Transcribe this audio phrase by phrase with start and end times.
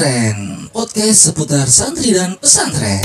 [0.00, 3.04] Pesantren, podcast seputar santri dan pesantren.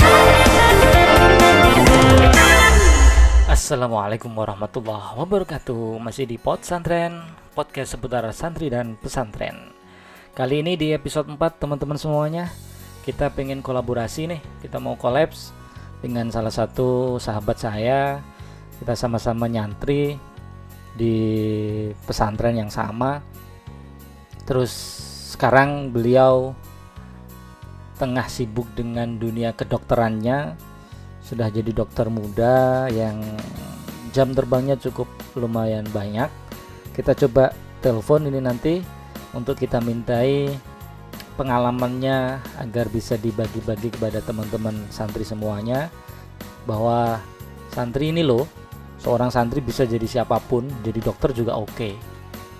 [3.52, 6.00] Assalamualaikum warahmatullahi wabarakatuh.
[6.00, 7.20] Masih di Pesantren,
[7.52, 9.76] podcast seputar santri dan pesantren.
[10.32, 12.48] Kali ini di episode 4 teman-teman semuanya
[13.04, 14.40] Kita pengen kolaborasi nih.
[14.64, 15.52] Kita mau kolaps
[16.00, 18.24] dengan salah satu sahabat saya.
[18.80, 20.16] Kita sama-sama nyantri
[20.96, 21.12] di
[22.08, 23.20] pesantren yang sama.
[24.48, 24.72] Terus
[25.36, 26.56] sekarang beliau
[27.96, 30.56] tengah sibuk dengan dunia kedokterannya
[31.24, 33.18] sudah jadi dokter muda yang
[34.14, 36.30] jam terbangnya cukup lumayan banyak.
[36.94, 38.80] Kita coba telepon ini nanti
[39.34, 40.48] untuk kita mintai
[41.36, 45.92] pengalamannya agar bisa dibagi-bagi kepada teman-teman santri semuanya
[46.64, 47.20] bahwa
[47.74, 48.48] santri ini loh
[48.96, 51.72] seorang santri bisa jadi siapa pun jadi dokter juga oke.
[51.74, 51.94] Okay.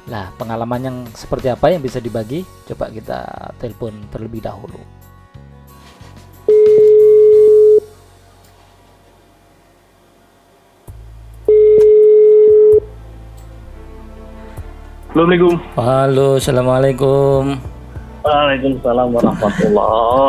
[0.06, 2.47] lah pengalaman yang seperti apa yang bisa dibagi?
[2.62, 3.27] Coba kita
[3.59, 4.95] telepon terlebih dahulu
[15.17, 15.56] Assalamualaikum.
[15.81, 17.42] Halo, assalamualaikum.
[18.20, 20.28] Waalaikumsalam warahmatullah.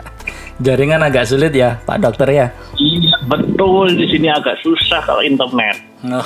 [0.64, 2.46] Jaringan agak sulit ya, Pak Dokter ya.
[2.80, 5.76] iya betul di sini agak susah kalau internet.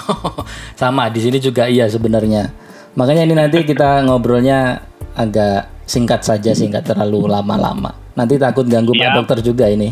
[0.78, 2.46] Sama di sini juga iya sebenarnya.
[2.94, 4.86] Makanya ini nanti kita ngobrolnya
[5.18, 7.90] agak singkat saja, singkat terlalu lama-lama.
[8.14, 9.16] Nanti takut ganggu Pak Iya.
[9.18, 9.90] Dokter juga ini.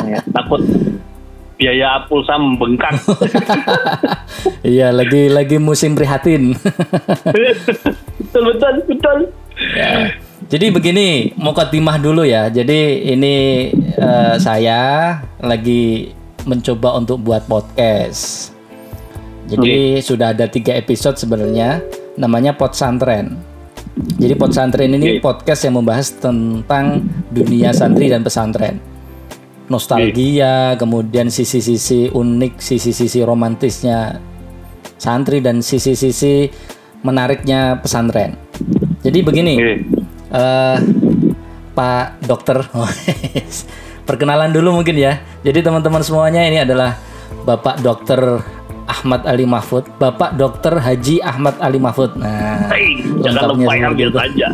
[0.00, 0.64] Ya, takut
[1.58, 2.94] biaya pulsa membengkak.
[4.62, 6.54] Iya, lagi lagi musim prihatin.
[8.18, 9.18] betul betul betul.
[9.74, 10.14] Ya.
[10.46, 12.46] Jadi begini, Mukaddimah dulu ya.
[12.46, 16.14] Jadi ini eh, saya lagi
[16.46, 18.54] mencoba untuk buat podcast.
[19.48, 21.80] Jadi sudah ada tiga episode sebenarnya,
[22.20, 23.40] namanya Podsantren.
[24.20, 25.24] Jadi Podsantren ini Oke.
[25.24, 28.97] podcast yang membahas tentang dunia santri dan pesantren.
[29.68, 34.16] Nostalgia, kemudian sisi-sisi unik, sisi-sisi romantisnya
[34.98, 36.50] santri dan sisi-sisi
[37.06, 38.34] menariknya pesantren.
[39.04, 39.74] Jadi begini, Oke.
[40.34, 40.78] eh
[41.78, 42.58] Pak Dokter,
[44.08, 45.22] perkenalan dulu mungkin ya.
[45.46, 46.98] Jadi teman-teman semuanya ini adalah
[47.46, 48.42] Bapak Dokter
[48.88, 52.18] Ahmad Ali Mahfud, Bapak Dokter Haji Ahmad Ali Mahfud.
[52.18, 54.48] Nah, Hei, jangan lupa ambil saja.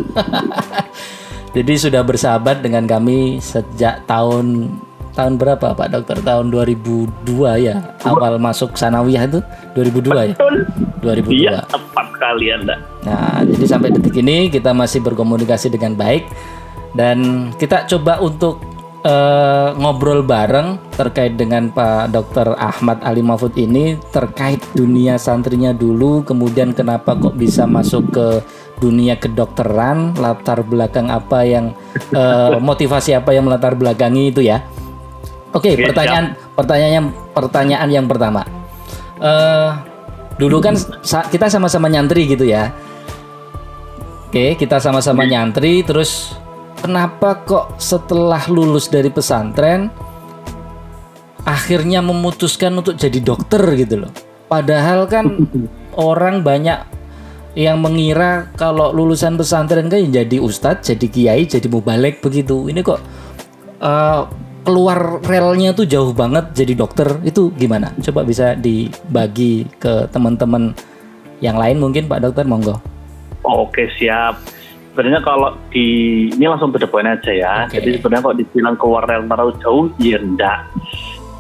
[1.57, 4.75] Jadi sudah bersahabat dengan kami sejak tahun
[5.15, 6.19] tahun berapa Pak Dokter?
[6.21, 7.95] Tahun 2002 ya.
[8.03, 9.41] Awal masuk sanawiyah itu
[9.79, 10.35] 2002 ya.
[10.37, 10.57] Betul.
[11.01, 11.31] 2002.
[11.31, 12.77] Iya, tepat sekali Anda.
[13.07, 16.27] Nah, jadi sampai detik ini kita masih berkomunikasi dengan baik
[16.99, 18.63] dan kita coba untuk
[19.05, 22.57] eh, ngobrol bareng terkait dengan Pak Dr.
[22.57, 28.27] Ahmad Ali Mahfud ini terkait dunia santrinya dulu, kemudian kenapa kok bisa masuk ke
[28.83, 31.77] dunia kedokteran, latar belakang apa yang
[32.11, 34.65] eh, motivasi apa yang melatar belakangi itu ya.
[35.55, 38.43] Oke, Oke, pertanyaan pertanyaan pertanyaan yang pertama.
[39.23, 39.71] Eh
[40.35, 40.75] dulu kan
[41.07, 42.75] sa- kita sama-sama nyantri gitu ya.
[44.29, 46.35] Oke, kita sama-sama nyantri terus
[46.83, 49.95] kenapa kok setelah lulus dari pesantren
[51.47, 54.13] akhirnya memutuskan untuk jadi dokter gitu loh.
[54.51, 55.47] Padahal kan
[55.95, 56.83] orang banyak
[57.55, 62.67] yang mengira kalau lulusan pesantren kan jadi ustadz, jadi kiai, jadi mubalek begitu.
[62.67, 62.99] Ini kok
[63.79, 64.21] eh,
[64.65, 67.93] keluar relnya tuh jauh banget jadi dokter itu gimana?
[68.01, 70.73] Coba bisa dibagi ke teman-teman
[71.45, 72.81] yang lain mungkin Pak Dokter monggo.
[73.45, 74.41] Oke, siap.
[74.95, 75.87] Sebenarnya kalau di
[76.33, 77.55] ini langsung point aja ya.
[77.69, 77.83] Oke.
[77.83, 80.65] Jadi sebenarnya kalau dibilang keluar rel terlalu jauh, ya enggak.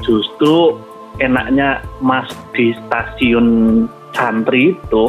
[0.04, 0.76] Justru
[1.22, 3.46] enaknya mas di stasiun
[4.12, 5.04] santri itu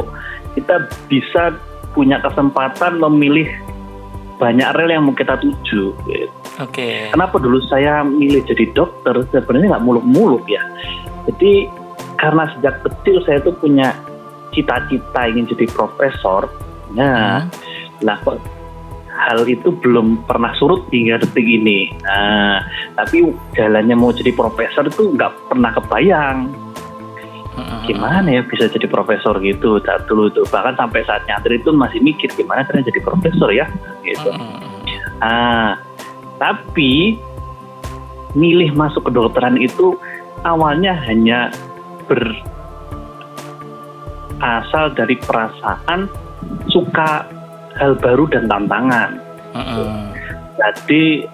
[0.56, 1.52] kita bisa
[1.92, 3.50] punya kesempatan memilih
[4.40, 5.92] banyak rel yang mau kita tuju.
[6.06, 6.45] gitu.
[6.56, 7.12] Oke.
[7.12, 9.12] Kenapa dulu saya milih jadi dokter?
[9.28, 10.62] Sebenarnya nggak muluk-muluk ya.
[11.28, 11.68] Jadi
[12.16, 13.92] karena sejak kecil saya tuh punya
[14.56, 16.48] cita-cita ingin jadi profesor.
[16.96, 17.44] Nah,
[18.00, 18.40] lah kok
[19.16, 21.92] hal itu belum pernah surut hingga detik ini.
[22.04, 22.64] Nah,
[22.96, 26.52] tapi jalannya mau jadi profesor itu nggak pernah kebayang.
[27.88, 29.80] Gimana ya bisa jadi profesor gitu?
[29.80, 33.64] Saat dulu itu bahkan sampai saat nyantri itu masih mikir gimana caranya jadi profesor ya,
[34.04, 34.28] gitu.
[35.24, 35.80] Ah,
[36.36, 37.16] tapi
[38.36, 39.96] milih masuk kedokteran itu
[40.44, 41.48] awalnya hanya
[44.36, 46.06] berasal dari perasaan
[46.68, 47.24] suka
[47.80, 49.20] hal baru dan tantangan.
[50.56, 51.24] Jadi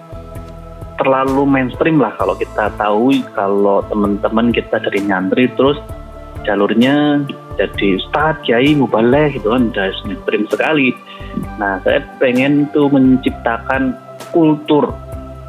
[0.99, 5.75] terlalu mainstream lah kalau kita tahu kalau teman-teman kita dari nyantri terus
[6.47, 7.23] jalurnya
[7.53, 10.95] jadi ustadz, kiai, mubalek gitu kan udah mainstream sekali.
[11.59, 13.95] Nah saya pengen tuh menciptakan
[14.31, 14.91] kultur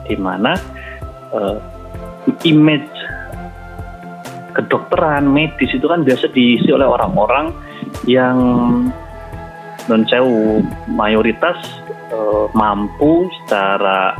[0.05, 0.53] di mana
[1.33, 1.57] uh,
[2.45, 2.91] image
[4.55, 7.51] kedokteran medis itu kan biasa diisi oleh orang-orang
[8.07, 8.39] yang
[9.91, 10.63] non sewu.
[10.89, 11.59] Mayoritas
[12.15, 14.15] uh, mampu secara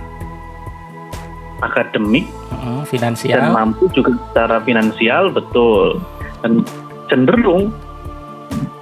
[1.63, 3.37] akademik Mm, finansial.
[3.37, 6.01] dan mampu juga secara finansial betul.
[6.41, 6.65] Dan
[7.13, 7.69] cenderung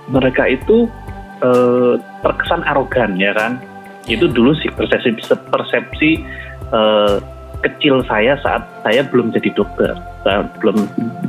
[0.06, 0.87] mereka itu
[1.43, 3.58] eh, terkesan arogan ya kan
[4.11, 6.11] itu dulu sih persepsi persepsi
[6.73, 7.17] eh,
[7.63, 9.95] kecil saya saat saya belum jadi dokter.
[10.27, 10.83] Saya belum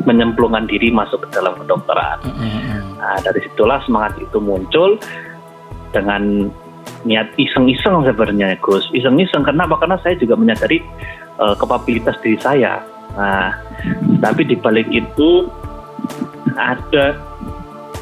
[0.10, 2.26] menyemplungkan diri masuk ke dalam kedokteran.
[2.26, 2.82] Mm, mm, mm.
[2.98, 4.98] nah dari situlah semangat itu muncul
[5.94, 6.50] dengan
[7.06, 8.90] niat iseng-iseng sebenarnya Gus.
[8.98, 9.78] Iseng-iseng kenapa?
[9.78, 10.82] Karena saya juga menyadari
[11.38, 12.82] uh, kapabilitas diri saya.
[13.14, 13.54] Nah
[14.26, 15.46] tapi di balik itu
[16.58, 17.18] ada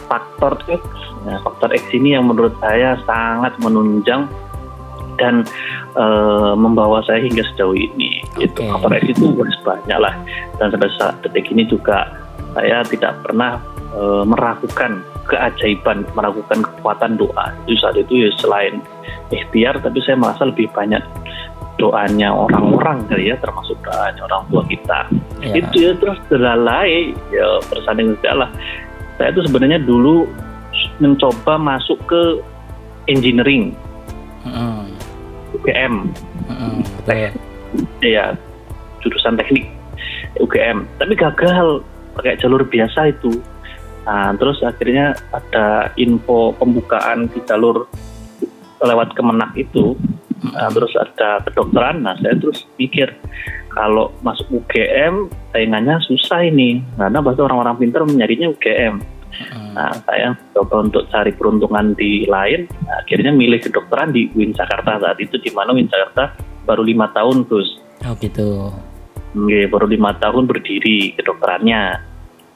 [0.08, 0.84] faktor X.
[1.24, 4.28] Nah, faktor X ini yang menurut saya sangat menunjang
[5.20, 5.44] dan
[5.96, 8.70] uh, membawa saya hingga sejauh ini itu Oke.
[8.70, 9.26] faktor X itu
[9.64, 10.16] banyak lah.
[10.60, 12.08] Dan sampai saat detik ini juga
[12.56, 13.60] saya tidak pernah
[13.96, 17.56] uh, meragukan keajaiban meragukan kekuatan doa.
[17.68, 18.84] Itu saat itu ya selain
[19.32, 21.02] ikhtiar tapi saya merasa lebih banyak
[21.80, 25.00] doanya orang-orang kali ya termasuk doanya orang tua kita.
[25.42, 25.58] Ya.
[25.58, 28.46] itu ya terus terlalai ya bersanding segala
[29.18, 30.30] saya itu sebenarnya dulu
[31.02, 32.22] mencoba masuk ke
[33.10, 33.74] engineering.
[34.46, 34.81] Mm,
[35.62, 36.10] UGM
[36.50, 37.30] mm, mm, betul.
[38.02, 38.26] ya.
[39.02, 39.70] Jurusan teknik
[40.42, 41.86] UGM tapi gagal
[42.18, 43.40] pakai jalur biasa itu.
[44.02, 47.86] Nah, terus akhirnya ada info pembukaan di jalur
[48.82, 49.94] lewat kemenak itu.
[50.42, 52.02] Nah, terus ada kedokteran.
[52.02, 53.14] Nah saya terus mikir
[53.70, 56.82] kalau masuk UGM saingannya susah ini.
[56.98, 58.96] Karena pasti orang-orang pintar mencarinya UGM
[59.32, 62.68] Mm, nah saya coba untuk cari peruntungan di lain.
[62.84, 65.00] Nah, akhirnya milih kedokteran di Win Jakarta.
[65.00, 66.36] Saat itu di mana Win Jakarta
[66.68, 67.80] baru lima tahun Gus.
[68.04, 68.70] Oh gitu.
[69.32, 71.84] Nggih, baru lima tahun berdiri kedokterannya.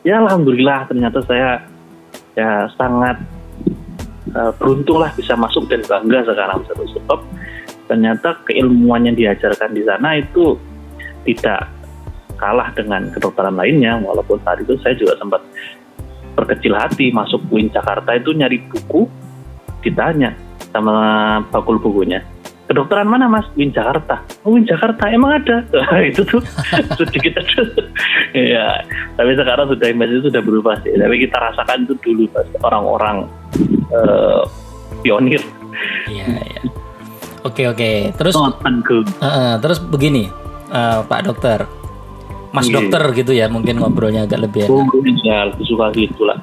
[0.06, 1.66] Ya alhamdulillah ternyata saya
[2.38, 3.18] ya sangat
[4.30, 6.60] eh, beruntung lah bisa masuk dan bangga sekarang.
[6.68, 7.20] Satu sebab
[7.88, 10.60] ternyata keilmuan yang diajarkan di sana itu
[11.26, 11.72] tidak
[12.38, 13.98] kalah dengan kedokteran lainnya.
[14.04, 15.42] Walaupun saat itu saya juga sempat
[16.36, 19.08] berkecil hati masuk UIN Jakarta itu nyari buku
[19.82, 20.36] ditanya
[20.70, 22.22] sama bakul bukunya
[22.66, 23.46] kedokteran mana mas?
[23.54, 24.26] Win Jakarta.
[24.42, 25.62] Oh, Win Jakarta emang ada?
[26.12, 26.42] Itu tuh
[26.98, 27.62] sedikit ada
[28.36, 28.84] ya
[29.16, 30.92] tapi sekarang sudah image itu sudah berubah sih.
[30.98, 33.30] Tapi kita rasakan itu dulu pas orang-orang
[33.94, 34.44] eh,
[35.06, 35.42] pionir.
[36.10, 36.62] Iya iya.
[37.46, 38.12] Oke oke.
[38.18, 40.28] Terus eh, eh, terus begini
[40.74, 41.64] eh, Pak Dokter
[42.56, 42.80] Mas Iya.
[42.80, 44.88] Dokter gitu ya mungkin ngobrolnya agak lebih enak.
[45.28, 46.40] Ya lebih suka gitu lah.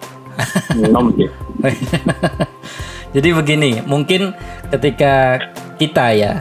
[3.17, 4.37] Jadi begini, mungkin
[4.69, 5.41] ketika
[5.81, 6.33] kita ya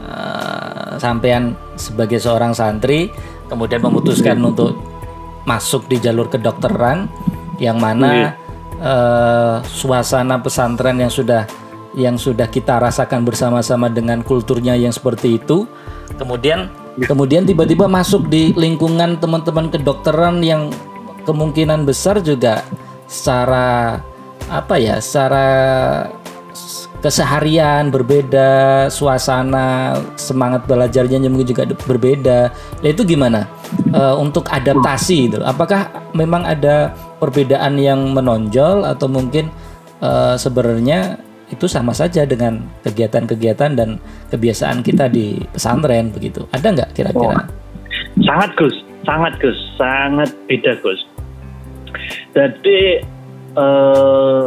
[0.00, 3.12] eh, sampean sebagai seorang santri
[3.48, 4.76] kemudian memutuskan untuk
[5.44, 7.08] masuk di jalur kedokteran
[7.60, 8.32] yang mana
[8.80, 11.44] eh, suasana pesantren yang sudah
[11.92, 15.68] yang sudah kita rasakan bersama-sama dengan kulturnya yang seperti itu,
[16.16, 20.68] kemudian kemudian tiba-tiba masuk di lingkungan teman-teman kedokteran yang
[21.24, 22.66] kemungkinan besar juga
[23.08, 24.00] secara
[24.52, 25.46] apa ya secara
[27.02, 32.54] keseharian berbeda suasana semangat belajarnya mungkin juga berbeda.
[32.54, 33.50] Nah, itu gimana?
[33.72, 39.48] Eh, untuk adaptasi gitu apakah memang ada perbedaan yang menonjol atau mungkin
[40.04, 41.21] eh, sebenarnya
[41.52, 44.00] itu sama saja dengan kegiatan-kegiatan dan
[44.32, 46.48] kebiasaan kita di pesantren begitu.
[46.48, 47.44] Ada nggak kira-kira?
[48.24, 48.76] Sangat Gus.
[49.04, 49.58] Sangat Gus.
[49.76, 51.00] Sangat beda Gus.
[52.32, 52.80] Jadi
[53.52, 54.46] eh,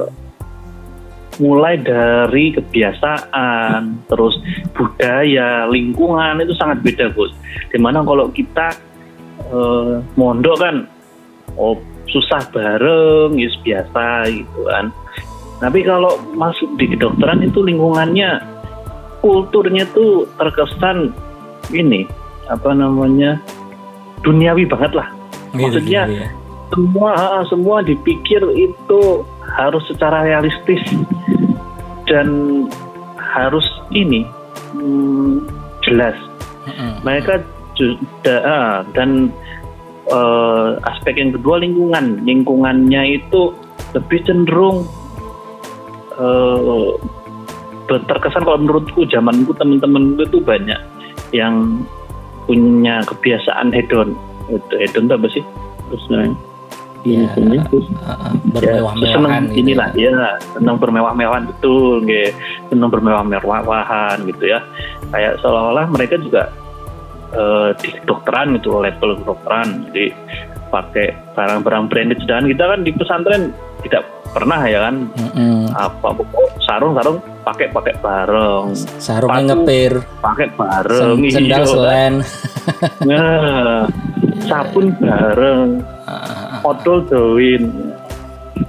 [1.37, 4.33] mulai dari kebiasaan terus
[4.73, 7.29] budaya lingkungan itu sangat beda Gus.
[7.69, 8.73] Di mana kalau kita
[9.53, 10.75] eh, mondok kan
[11.55, 11.77] oh
[12.09, 14.89] susah bareng ya biasa gitu kan
[15.59, 18.43] tapi kalau masuk di kedokteran itu lingkungannya
[19.23, 21.15] kulturnya tuh terkesan
[21.73, 22.05] ini
[22.51, 23.41] apa namanya
[24.21, 25.07] duniawi banget lah
[25.55, 26.27] maksudnya gitu ya.
[26.69, 27.11] semua
[27.47, 29.01] semua dipikir itu
[29.55, 30.81] harus secara realistis
[32.05, 32.29] dan
[33.17, 34.27] harus ini
[34.75, 35.45] hmm,
[35.81, 36.15] jelas
[36.69, 37.01] Mm-mm.
[37.01, 37.41] mereka
[38.95, 39.33] dan
[40.07, 43.51] eh, aspek yang kedua lingkungan lingkungannya itu
[43.91, 44.87] lebih cenderung
[46.19, 46.89] eh,
[47.85, 50.79] ber- terkesan kalau menurutku zamanku teman-teman itu banyak
[51.33, 51.85] yang
[52.45, 54.13] punya kebiasaan hedon.
[54.49, 55.43] Itu hedon apa sih?
[55.89, 56.37] Terus namanya.
[57.05, 58.33] Ini, terus Uh-uh,
[58.65, 62.33] ya, bermewah-mewahan seneng gitu inilah ya senang bermewah-mewahan betul nggih.
[62.73, 64.65] Senang bermewah-mewahan gitu ya.
[65.13, 66.49] Kayak seolah-olah mereka juga
[67.37, 69.85] eh, di kedokteran gitu level kedokteran.
[69.93, 70.05] Jadi
[70.69, 73.41] pakai barang-barang branded sedangkan kita kan di pesantren
[73.85, 74.03] tidak
[74.33, 75.07] pernah ya kan?
[75.15, 75.71] Mm-mm.
[75.71, 78.75] apa pokok sarung-sarung pakai pakai bareng.
[78.99, 82.13] Sarungnya ngepir pakai bareng sen- sendal iya, selen
[83.09, 83.85] Nah,
[84.43, 85.69] sabun bareng.
[86.05, 87.63] Ah, odol join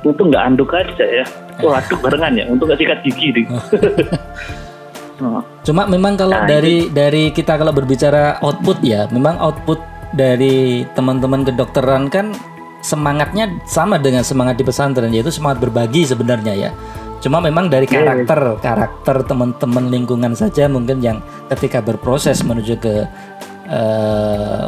[0.07, 1.25] itu nggak anduk aja ya.
[1.57, 3.47] Itu aduk barengan ya untuk nggak sikat gigi nih.
[5.17, 9.81] Nah, Cuma memang kalau Nah, dari dari kita kalau berbicara output ya, memang output
[10.15, 12.31] dari teman-teman kedokteran kan
[12.85, 16.71] semangatnya sama dengan semangat di pesantren yaitu semangat berbagi sebenarnya ya.
[17.19, 18.05] Cuma memang dari Iya.
[18.05, 21.19] karakter karakter teman-teman lingkungan saja mungkin yang
[21.51, 22.95] ketika berproses menuju ke
[23.67, 24.65] eh,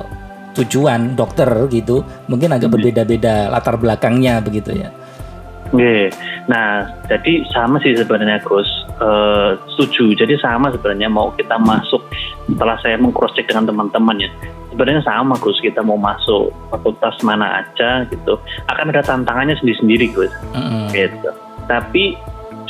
[0.58, 4.90] tujuan dokter gitu mungkin agak berbeda-beda latar belakangnya begitu ya.
[5.70, 6.10] Oke,
[6.50, 8.66] nah jadi sama sih sebenarnya Gus,
[8.98, 10.10] Eh, setuju.
[10.18, 12.02] Jadi sama sebenarnya mau kita masuk
[12.50, 14.26] setelah saya mengcross check dengan teman-teman ya,
[14.78, 18.38] sebenarnya sama Gus kita mau masuk fakultas mana aja gitu,
[18.70, 20.94] akan ada tantangannya sendiri-sendiri Gus, Mm-mm.
[20.94, 21.34] gitu.
[21.66, 22.14] Tapi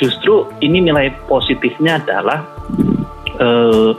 [0.00, 2.48] justru ini nilai positifnya adalah
[3.36, 3.92] eh,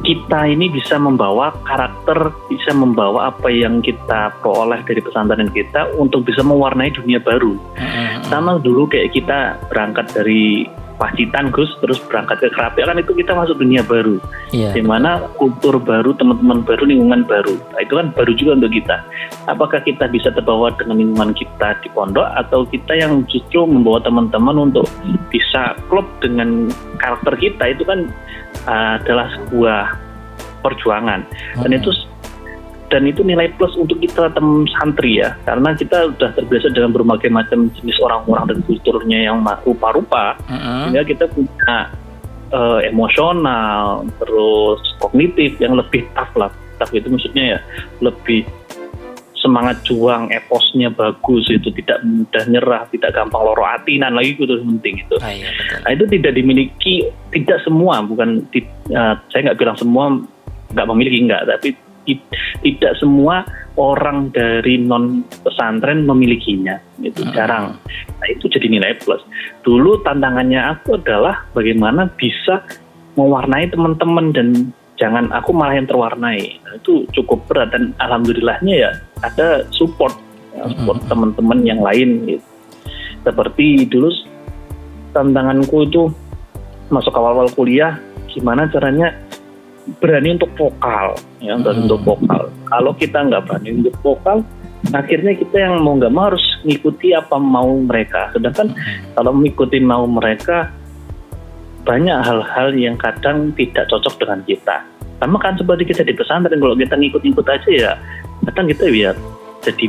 [0.00, 6.24] kita ini bisa membawa karakter, bisa membawa apa yang kita peroleh dari pesantren kita untuk
[6.24, 8.24] bisa mewarnai dunia baru Mm-mm.
[8.32, 10.64] sama dulu kayak kita berangkat dari
[10.96, 12.84] Pacitan Gus terus berangkat ke Kerapi.
[12.84, 14.16] Kan itu kita masuk dunia baru.
[14.54, 14.72] Iya.
[14.72, 17.54] di mana kultur baru teman-teman baru lingkungan baru.
[17.74, 18.96] Nah, itu kan baru juga untuk kita.
[19.50, 24.70] Apakah kita bisa terbawa dengan lingkungan kita di pondok atau kita yang justru membawa teman-teman
[24.70, 24.86] untuk
[25.28, 26.70] bisa klop dengan
[27.02, 27.74] karakter kita?
[27.74, 28.08] Itu kan
[28.70, 29.82] uh, adalah sebuah
[30.62, 31.20] perjuangan.
[31.62, 31.80] Dan Mm-mm.
[31.82, 31.90] itu
[32.86, 35.34] dan itu nilai plus untuk kita teman santri ya.
[35.42, 40.38] Karena kita sudah terbiasa dengan berbagai macam jenis orang-orang dan kulturnya yang rupa-rupa.
[40.46, 40.90] Mm-mm.
[40.90, 41.90] sehingga kita punya
[42.54, 46.50] eh, emosional terus kognitif yang lebih tough lah.
[46.78, 47.58] Tough itu maksudnya ya
[48.04, 48.46] lebih
[49.36, 55.06] semangat juang eposnya bagus itu tidak mudah nyerah tidak gampang loro atinan lagi itu penting
[55.06, 55.16] itu.
[55.22, 55.78] Ah, iya, betul.
[55.86, 56.94] Nah itu tidak dimiliki,
[57.30, 60.18] tidak semua, bukan ti- eh, saya nggak bilang semua
[60.74, 61.68] nggak memiliki nggak, tapi
[62.62, 63.42] tidak semua
[63.76, 67.34] orang dari non pesantren memilikinya, itu Hmm.
[67.34, 67.66] jarang.
[68.16, 69.20] Nah itu jadi nilai plus.
[69.66, 72.62] Dulu tantangannya aku adalah bagaimana bisa
[73.18, 74.48] mewarnai teman-teman dan
[74.96, 76.56] jangan aku malah yang terwarnai.
[76.64, 80.16] Nah, itu cukup berat dan alhamdulillahnya ya ada support,
[80.56, 81.08] ya, support Hmm.
[81.12, 82.24] teman-teman yang lain.
[82.24, 82.44] Gitu.
[83.26, 84.08] Seperti dulu
[85.12, 86.08] tantanganku itu
[86.88, 87.98] masuk awal-awal kuliah
[88.30, 89.10] gimana caranya
[89.98, 91.86] berani untuk vokal ya berani Hmm.
[91.88, 92.42] untuk vokal.
[92.66, 94.38] Kalau kita nggak berani untuk vokal
[94.94, 98.30] akhirnya kita yang mau nggak mau harus ngikuti apa mau mereka.
[98.34, 98.74] Sedangkan
[99.14, 100.70] kalau mengikuti mau mereka
[101.86, 104.82] banyak hal-hal yang kadang tidak cocok dengan kita.
[105.22, 107.92] Sama kan seperti kita di pesantren kalau kita ngikut-ngikut aja ya
[108.50, 109.10] kadang kita ya
[109.62, 109.86] jadi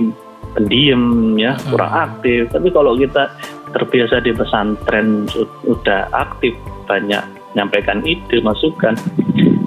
[0.55, 1.73] pendiam ya Hmm.
[1.73, 2.49] kurang aktif.
[2.53, 3.33] Tapi kalau kita
[3.73, 5.25] terbiasa di pesantren
[5.65, 6.53] udah aktif
[6.87, 7.19] banyak
[7.51, 8.93] menyampaikan ide masukan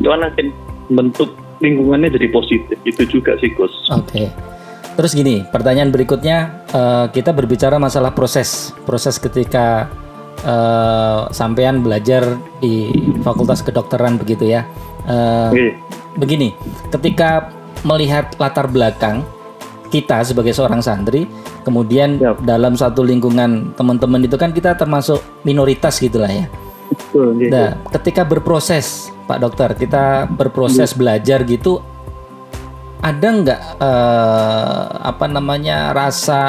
[0.00, 0.46] itu kan akan
[0.90, 1.30] bentuk
[1.60, 4.32] lingkungannya jadi positif itu juga sih Gus Oke.
[4.98, 9.88] Terus gini, pertanyaan berikutnya eh, kita berbicara masalah proses, proses ketika
[10.44, 12.90] eh, sampean belajar di
[13.24, 14.66] Fakultas Kedokteran begitu ya.
[15.50, 15.74] Oke.
[16.20, 16.52] begini,
[16.92, 17.48] ketika
[17.88, 19.24] melihat latar belakang
[19.88, 21.26] kita sebagai seorang santri,
[21.66, 22.44] kemudian Yap.
[22.46, 26.46] dalam satu lingkungan teman-teman itu kan kita termasuk minoritas gitulah ya.
[26.90, 27.54] Betul, gitu.
[27.54, 31.78] Nah, ketika berproses, Pak Dokter, kita berproses belajar gitu,
[33.00, 36.42] ada nggak eh, apa namanya rasa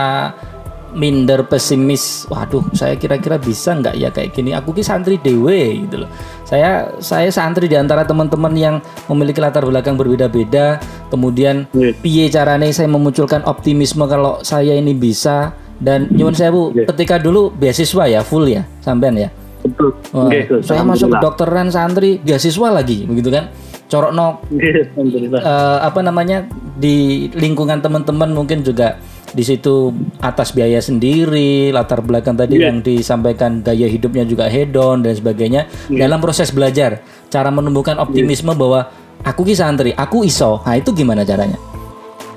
[0.92, 2.28] minder pesimis?
[2.28, 4.52] Waduh, saya kira-kira bisa nggak ya kayak gini?
[4.52, 6.10] Aku ki santri dewe gitu loh.
[6.44, 8.76] Saya saya santri di antara teman-teman yang
[9.08, 10.84] memiliki latar belakang berbeda-beda.
[11.08, 11.96] Kemudian Iya.
[11.96, 16.92] piye caranya saya memunculkan optimisme kalau saya ini bisa dan nyuwun saya Bu, Iya.
[16.92, 19.30] ketika dulu beasiswa ya full ya sampean ya.
[19.62, 20.62] Betul Wah, Oke, Gus.
[20.64, 23.50] saya masuk kedokteran santri beasiswa lagi begitu kan
[23.86, 25.42] corokno Oke, Alhamdulillah.
[25.42, 26.38] eh, apa namanya
[26.74, 26.96] di
[27.32, 28.98] lingkungan teman-teman mungkin juga
[29.32, 29.90] di situ
[30.20, 32.68] atas biaya sendiri latar belakang tadi Iya.
[32.68, 36.04] yang disampaikan gaya hidupnya juga hedon dan sebagainya Iya.
[36.04, 38.92] dalam proses belajar cara menumbuhkan optimisme bahwa
[39.22, 41.56] aku ki santri aku iso nah itu gimana caranya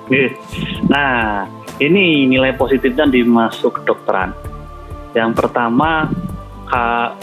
[0.04, 0.36] Oke.
[0.84, 1.48] Nah,
[1.80, 4.36] ini nilai positifnya di masuk kedokteran.
[5.10, 6.12] Yang pertama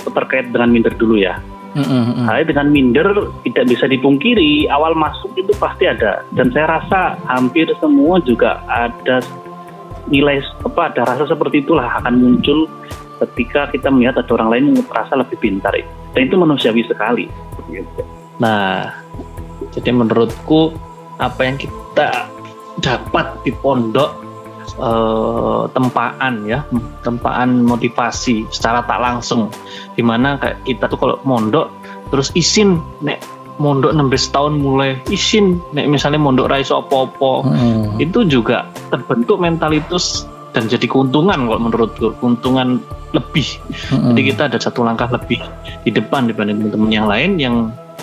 [0.06, 1.40] terkait dengan minder dulu ya.
[1.72, 2.26] Mm, mm, mm.
[2.28, 3.08] Nah, dengan minder
[3.48, 9.24] tidak bisa dipungkiri awal masuk itu pasti ada dan saya rasa hampir semua juga ada
[10.12, 12.68] nilai apa ada rasa seperti itulah akan muncul
[13.24, 15.72] ketika kita melihat ada orang lain yang merasa lebih pintar
[16.12, 17.32] dan itu manusiawi sekali.
[18.42, 18.92] Nah,
[19.72, 20.76] jadi menurutku
[21.22, 22.28] apa yang kita
[22.82, 24.21] dapat di pondok
[24.78, 26.66] eh, tempaan ya,
[27.02, 29.50] tempaan motivasi secara tak langsung.
[29.96, 31.70] Di mana kayak kita tuh kalau mondok
[32.12, 33.24] terus isin nek
[33.56, 37.96] mondok 16 tahun mulai isin nek misalnya mondok raiso opo-opo Hmm.
[38.04, 42.84] itu juga terbentuk mentalitas dan jadi keuntungan kalau menurutku keuntungan
[43.16, 43.48] lebih
[43.88, 44.12] Hmm.
[44.12, 45.40] jadi kita ada satu langkah lebih
[45.88, 47.56] di depan dibanding teman-teman yang lain yang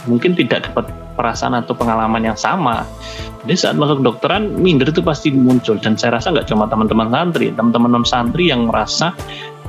[0.09, 0.89] mungkin tidak dapat
[1.19, 2.87] perasaan atau pengalaman yang sama
[3.47, 7.55] jadi saat masuk dokteran minder itu pasti muncul dan saya rasa nggak cuma teman-teman santri
[7.55, 9.15] teman-teman non santri yang merasa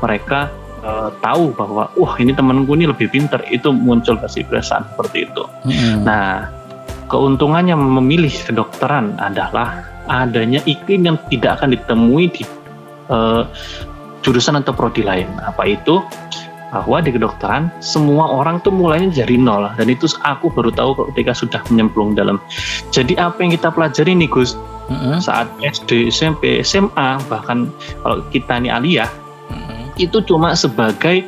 [0.01, 0.49] mereka
[0.81, 5.43] eh, tahu bahwa wah ini temanku ini lebih pinter itu muncul pasti perasaan seperti itu
[5.59, 6.07] Hmm.
[6.07, 6.47] Nah,
[7.11, 12.43] keuntungannya memilih kedokteran adalah adanya iklim yang tidak akan ditemui di
[13.11, 13.43] eh,
[14.23, 15.27] jurusan atau prodi lain.
[15.39, 16.03] Apa itu?
[16.69, 21.33] Bahwa di kedokteran semua orang tuh mulainya dari nol dan itu aku baru tahu ketika
[21.33, 22.37] sudah menyemplung dalam.
[22.93, 24.53] Jadi apa yang kita pelajari nih Gus
[24.89, 25.21] Hmm.
[25.21, 27.69] saat SD, SMP, SMA bahkan
[28.01, 29.05] kalau kita ini aliyah
[29.49, 29.93] Hmm.
[30.01, 31.25] itu cuma sebagai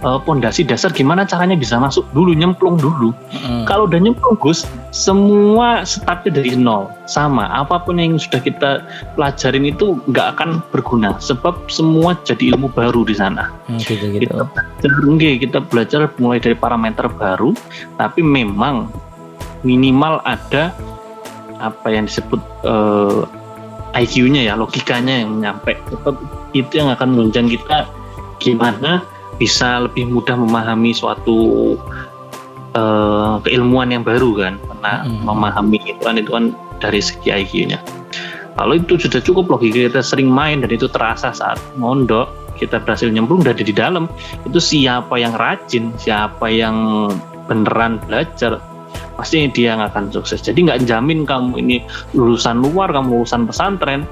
[0.00, 3.64] eh, pondasi dasar gimana caranya bisa masuk dulu nyemplung dulu Hmm.
[3.64, 7.48] kalau udah nyemplung Gus, semua startnya dari nol, sama.
[7.50, 8.70] Apa pun yang sudah kita
[9.16, 13.48] pelajarin itu nggak akan berguna, sebab semua jadi ilmu baru di sana.
[13.70, 14.28] Hmm, gitu gitu.
[14.28, 17.54] Kita belajar, kita belajar mulai dari parameter baru,
[17.96, 18.90] tapi memang
[19.62, 20.74] minimal ada
[21.60, 23.20] apa yang disebut eh,
[24.00, 25.74] IQ-nya ya, logikanya yang nyampe.
[25.90, 26.16] Tetap
[26.54, 27.86] itu yang akan menunjang kita
[28.40, 29.04] gimana
[29.40, 31.74] bisa lebih mudah memahami suatu
[32.70, 35.26] eh, keilmuan yang baru kan, karena Mm.
[35.26, 37.82] memahami itu kan itu kan dari segi IQ-nya.
[38.54, 42.30] Kalau itu sudah cukup logika kita sering main dan itu terasa saat mondok
[42.60, 44.04] kita berhasil nyemplung dari di dalam
[44.44, 47.08] itu siapa yang rajin, siapa yang
[47.48, 48.60] beneran belajar
[49.16, 50.40] pasti dia yang akan sukses.
[50.44, 51.76] Jadi nggak jamin kamu ini
[52.16, 54.04] lulusan luar, kamu lulusan pesantren,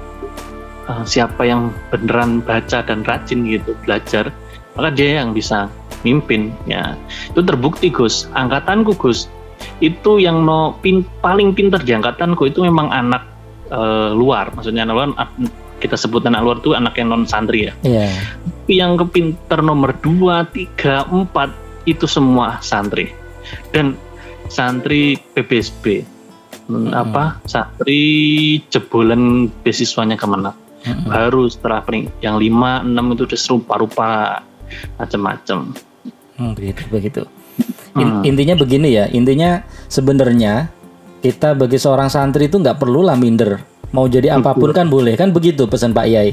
[0.89, 4.29] eh, siapa yang beneran baca dan rajin gitu belajar,
[4.77, 5.71] maka dia yang bisa
[6.03, 6.53] mimpin.
[6.69, 6.97] Ya
[7.31, 8.29] itu terbukti Gus.
[8.35, 9.29] Angkatanku Gus
[9.83, 13.27] itu yang no pin, paling pinter di angkatanku itu memang anak
[13.71, 15.09] eh, luar, maksudnya anak luar
[15.79, 20.51] kita sebut anak luar itu anak yang non santri ya tapi yang kepinter nomor 2,
[20.51, 23.15] 3, 4 itu semua santri
[23.71, 23.95] dan
[24.51, 26.05] santri PBSB
[26.69, 27.01] Hmm, Hmm.
[27.01, 28.05] apa santri
[28.69, 30.53] jebolan beasiswanya Kemenang
[30.85, 31.09] Hmm.
[31.09, 31.81] baru setelah
[32.21, 34.07] yang 5, 6 itu udah serupa-rupa
[34.97, 35.73] macam-macam
[36.39, 37.21] Hmm, begitu begitu.
[37.99, 38.23] In- Hmm.
[38.23, 39.59] Intinya begini ya, intinya
[39.91, 40.71] sebenarnya
[41.19, 43.59] kita bagi seorang santri itu nggak perlulah minder.
[43.91, 46.31] Mau jadi apa pun kan boleh, kan begitu pesan Pak Yai.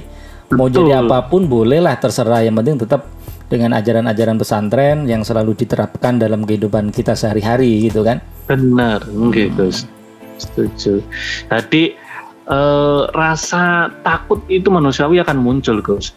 [0.55, 0.87] Mau Betul.
[0.87, 2.47] jadi apa pun bolehlah terserah.
[2.47, 3.03] Yang penting tetap
[3.47, 8.19] dengan ajaran-ajaran pesantren yang selalu diterapkan dalam kehidupan kita sehari-hari gitu kan.
[8.47, 9.03] benar
[9.59, 9.87] Gus
[10.39, 11.03] setuju
[11.51, 11.99] tadi
[12.47, 16.15] eh, rasa takut itu manusiawi akan muncul Gus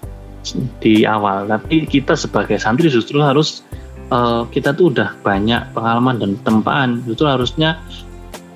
[0.83, 1.49] di awal.
[1.49, 3.65] Tapi kita sebagai santri justru harus
[4.09, 6.89] eh, kita tuh udah banyak pengalaman dan tempaan.
[7.05, 7.79] Justru harusnya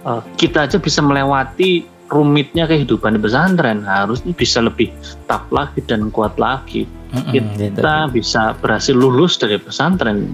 [0.05, 3.85] eh, kita aja bisa melewati rumitnya kehidupan di pesantren.
[3.85, 4.91] Harusnya bisa lebih
[5.25, 6.85] tough lagi dan kuat lagi.
[7.13, 7.69] Gitu.
[7.69, 10.33] kita bisa berhasil lulus dari pesantren.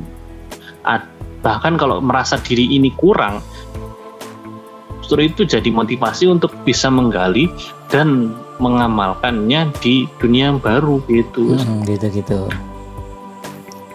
[1.43, 3.43] Bahkan kalau merasa diri ini kurang
[5.10, 7.50] justru itu jadi motivasi untuk bisa menggali
[7.89, 12.45] dan mengamalkannya di dunia yang baru gitu Mm, gitu-gitu.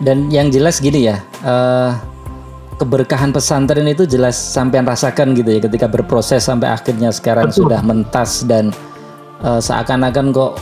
[0.00, 1.90] Dan yang jelas gini ya, eh,
[2.74, 7.70] keberkahan pesantren itu jelas sampean rasakan gitu ya ketika berproses sampai akhirnya sekarang Betul.
[7.70, 8.74] sudah mentas dan
[9.40, 10.52] eh, seakan-akan kok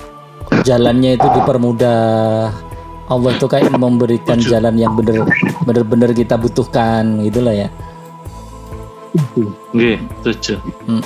[0.63, 2.51] jalannya itu dipermudah.
[3.07, 4.57] Allah tuh kayak memberikan Setuju.
[4.57, 5.27] jalan yang bener
[5.65, 7.69] bener-bener kita butuhkan gitulah ya.
[9.73, 10.57] Nggih, setuju
[10.89, 11.03] Mm,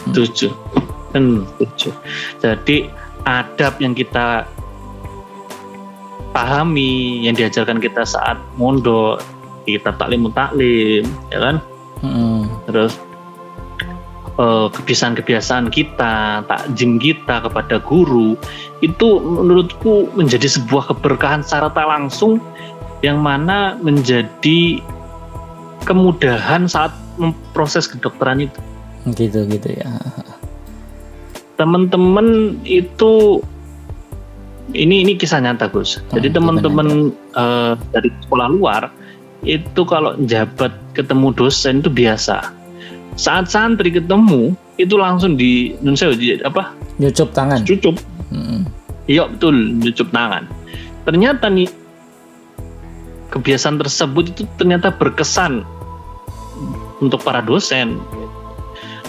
[1.16, 1.48] Hmm,
[2.44, 2.92] jadi
[3.24, 4.44] adab yang kita
[6.36, 9.24] pahami yang diajarkan kita saat mondok
[9.64, 11.02] di kitab taklim taklim
[11.32, 11.56] ya kan
[12.04, 12.42] mm, mm.
[12.68, 12.92] terus
[14.36, 18.36] eh, kebiasaan-kebiasaan kita, takjim kita kepada guru
[18.84, 22.36] itu menurutku menjadi sebuah keberkahan secara tak langsung
[23.00, 24.84] yang mana menjadi
[25.88, 28.60] kemudahan saat memproses kedokteran itu.
[29.16, 29.88] gitu gitu ya.
[31.56, 33.40] Teman-teman itu
[34.76, 36.00] ini ini kisah nyata Gus.
[36.12, 36.88] Jadi Hmm, teman-teman
[37.36, 38.82] eh, dari sekolah luar
[39.44, 42.52] itu kalau jabat ketemu dosen itu biasa.
[43.16, 47.64] Saat santri ketemu itu langsung di di apa Nyucup tangan.
[47.64, 48.66] cucup Mm,
[49.08, 50.44] iya betul cucup tangan
[51.06, 51.70] ternyata nih
[53.30, 55.64] kebiasaan tersebut itu ternyata berkesan
[57.00, 58.02] untuk para dosen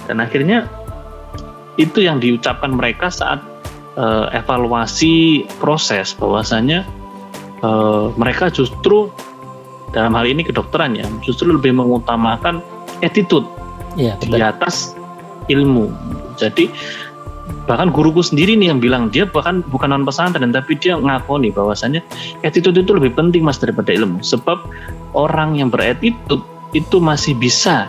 [0.08, 0.70] dan akhirnya
[1.78, 3.42] itu yang diucapkan mereka saat
[3.98, 6.86] uh, evaluasi proses bahwasanya
[7.62, 9.10] uh, mereka justru
[9.96, 12.60] dalam hal ini kedokteran ya justru lebih mengutamakan
[13.02, 13.48] attitude
[13.96, 14.98] ya, di atas
[15.48, 15.90] ilmu.
[16.36, 16.70] Jadi
[17.68, 22.04] bahkan guruku sendiri nih yang bilang dia bahkan bukan non pesantren tapi dia ngakoni bahwasanya
[22.44, 24.60] attitude itu lebih penting mas daripada ilmu sebab
[25.16, 26.44] orang yang berattitude
[26.76, 27.88] itu masih bisa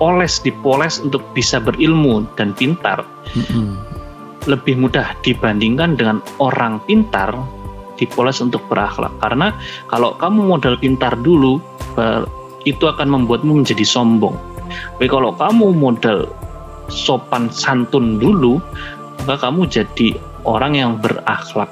[0.00, 3.04] dioles dipoles untuk bisa berilmu dan pintar
[3.36, 3.68] mm -hmm.
[4.48, 7.36] lebih mudah dibandingkan dengan orang pintar
[8.00, 9.52] dipoles untuk berakhlak karena
[9.92, 11.60] kalau kamu modal pintar dulu
[12.64, 14.32] itu akan membuatmu menjadi sombong
[14.96, 16.28] tapi kalau kamu modal
[16.90, 18.58] sopan santun dulu,
[19.24, 21.70] maka kamu jadi orang yang berakhlak.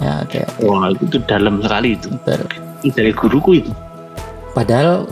[0.00, 0.24] Ya.
[0.26, 0.64] Okay, okay.
[0.66, 2.08] Wah, itu, dalam sekali itu.
[2.24, 2.48] Betul.
[2.80, 3.72] Itu dari guruku itu.
[4.56, 5.06] Padahal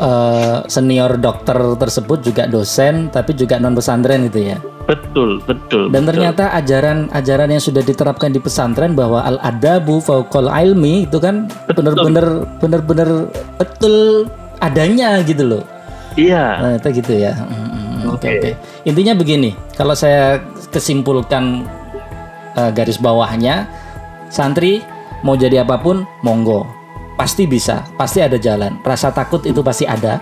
[0.00, 4.58] uh, senior dokter tersebut juga dosen, tapi juga non pesantren itu ya.
[4.88, 5.92] Betul, betul.
[5.94, 11.46] Dan ternyata ajaran-ajaran yang sudah diterapkan di pesantren bahwa al adabu fauqal ilmi itu kan
[11.70, 14.26] benar-benar benar-benar betul
[14.58, 15.64] adanya gitu loh.
[16.18, 16.44] Iya.
[16.58, 17.38] Nah, itu gitu ya.
[17.38, 18.10] Hmm.
[18.10, 18.40] Oke okay, oke.
[18.42, 18.54] Okay.
[18.88, 20.42] Intinya begini, kalau saya
[20.74, 21.68] kesimpulkan
[22.58, 23.70] uh, garis bawahnya,
[24.32, 24.82] santri
[25.22, 26.66] mau jadi apa pun, monggo,
[27.20, 28.80] pasti bisa, pasti ada jalan.
[28.80, 30.16] Rasa takut itu pasti ada.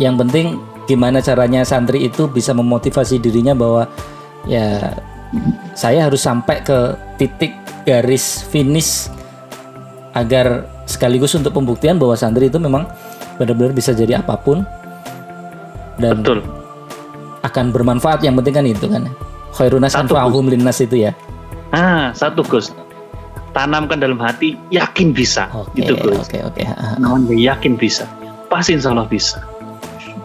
[0.00, 0.46] Yang penting
[0.88, 3.84] gimana caranya santri itu bisa memotivasi dirinya bahwa
[4.48, 4.96] ya
[5.76, 7.52] saya harus sampai ke titik
[7.84, 9.12] garis finish
[10.16, 12.88] agar sekaligus untuk pembuktian bahwa santri itu memang
[13.36, 14.64] benar-benar bisa jadi apa pun
[16.00, 16.40] dan Betul.
[17.44, 19.04] akan bermanfaat yang penting kan itu kan
[19.52, 21.12] khairunas anfa'uhum linnas itu ya
[21.76, 22.72] ah satu Gus
[23.52, 25.48] tanamkan dalam hati yakin bisa.
[25.52, 27.36] Okay, itu Gus oke okay, oke okay.
[27.36, 28.04] yakin bisa.
[28.48, 29.40] Pasti insya Allah bisa.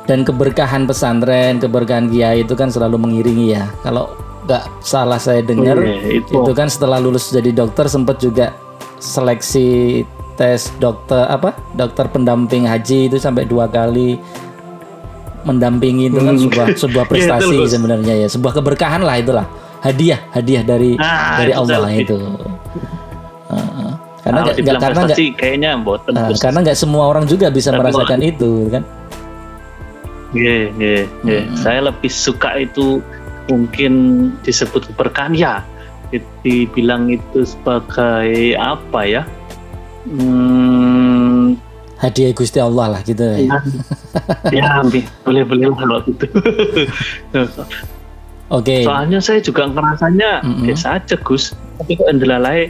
[0.04, 3.68] Dan keberkahan pesantren keberkahan kiai itu kan selalu mengiringi ya.
[3.84, 4.12] Kalau
[4.44, 6.36] nggak salah saya dengar oh, iya, itu.
[6.36, 8.52] itu kan setelah lulus jadi dokter sempat juga
[9.00, 10.04] seleksi
[10.36, 11.56] tes dokter apa?
[11.76, 14.20] Dokter pendamping haji itu sampai dua kali
[15.44, 16.44] mendampingi itu kan hmm.
[16.48, 18.28] sebuah sebuah iya, prestasi ya, sebenarnya ya.
[18.28, 19.48] Sebuah keberkahan lah itulah.
[19.84, 22.16] Hadiah hadiah dari ah, dari Allah itu
[24.24, 28.20] karena nggak nah, karena nggak kayaknya uh, karena nggak semua orang juga bisa Tapi merasakan
[28.24, 28.84] mau, itu kan
[30.34, 31.62] Iya, yeah, yeah, hmm.
[31.62, 33.06] Saya lebih suka itu
[33.46, 33.94] mungkin
[34.42, 35.62] disebut keberkahan ya.
[36.42, 39.22] Dibilang itu sebagai apa ya?
[40.10, 41.54] Hmm,
[42.02, 43.40] hadiah Gusti Allah lah gitu ya.
[44.54, 46.26] Ya, ya boleh boleh kalau gitu.
[47.34, 47.58] Oke.
[48.50, 48.82] Okay.
[48.86, 50.64] Soalnya saya juga ngerasanya mm -hmm.
[50.70, 52.70] biasa aja Gus, tapi kok endelalai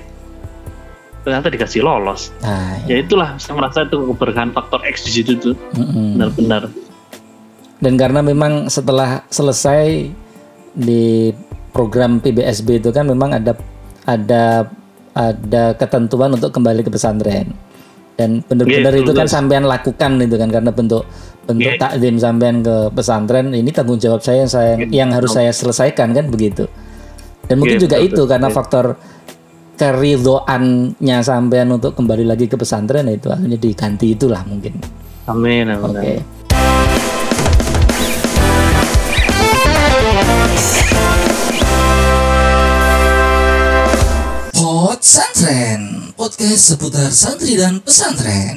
[1.23, 2.29] ternyata dikasih lolos.
[2.43, 2.99] Nah, ya.
[2.99, 5.55] ya itulah saya merasa itu keberkahan faktor X di situ tuh.
[5.73, 6.69] Benar-benar.
[7.83, 10.07] Dan karena memang setelah selesai
[10.75, 11.31] di
[11.73, 13.57] program PBSB itu kan memang ada
[14.05, 14.69] ada
[15.13, 17.53] ada ketentuan untuk kembali ke pesantren
[18.13, 21.01] dan benar-benar yeah, itu kan sampean lakukan itu kan karena bentuk
[21.49, 21.81] bentuk yeah.
[21.81, 24.89] takdim sampean ke pesantren ini tanggung jawab saya yang saya yeah.
[25.05, 26.69] yang harus saya selesaikan kan begitu
[27.49, 28.57] dan mungkin yeah, juga betul, itu betul, karena yeah.
[28.57, 28.85] faktor
[29.75, 34.77] keridoannya sampean untuk kembali lagi ke pesantren itu akhirnya diganti itulah mungkin
[35.27, 36.17] amin amin oke okay.
[45.03, 48.55] Santren podcast seputar santri dan pesantren.